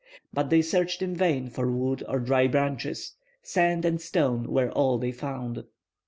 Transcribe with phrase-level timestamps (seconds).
[0.33, 3.13] But they searched in vain for wood or dry branches.
[3.43, 5.63] Sand and stones were all they found.